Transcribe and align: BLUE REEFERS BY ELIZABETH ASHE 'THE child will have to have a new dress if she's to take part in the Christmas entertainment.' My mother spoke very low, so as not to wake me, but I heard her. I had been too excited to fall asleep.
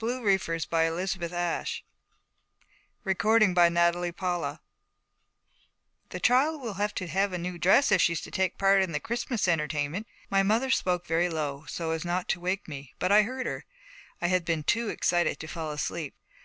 BLUE 0.00 0.20
REEFERS 0.24 0.66
BY 0.66 0.86
ELIZABETH 0.86 1.32
ASHE 1.32 1.84
'THE 3.04 3.14
child 6.20 6.60
will 6.60 6.74
have 6.74 6.92
to 6.96 7.06
have 7.06 7.32
a 7.32 7.38
new 7.38 7.56
dress 7.56 7.92
if 7.92 8.02
she's 8.02 8.20
to 8.22 8.32
take 8.32 8.58
part 8.58 8.82
in 8.82 8.90
the 8.90 8.98
Christmas 8.98 9.46
entertainment.' 9.46 10.08
My 10.28 10.42
mother 10.42 10.70
spoke 10.70 11.06
very 11.06 11.28
low, 11.28 11.64
so 11.68 11.92
as 11.92 12.04
not 12.04 12.26
to 12.30 12.40
wake 12.40 12.66
me, 12.66 12.94
but 12.98 13.12
I 13.12 13.22
heard 13.22 13.46
her. 13.46 13.64
I 14.20 14.26
had 14.26 14.44
been 14.44 14.64
too 14.64 14.88
excited 14.88 15.38
to 15.38 15.46
fall 15.46 15.70
asleep. 15.70 16.16